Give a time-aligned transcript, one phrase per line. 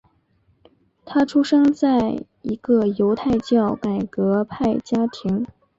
[1.05, 5.45] 他出生在一个犹太教改革派家庭。